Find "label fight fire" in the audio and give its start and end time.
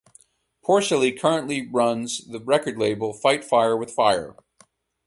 2.75-3.77